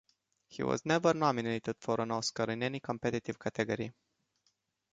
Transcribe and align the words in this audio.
He 0.47 0.63
was 0.63 0.83
never 0.83 1.13
nominated 1.13 1.75
for 1.79 2.01
an 2.01 2.09
Oscar 2.09 2.49
in 2.49 2.63
any 2.63 2.79
competitive 2.79 3.37
category. 3.37 3.93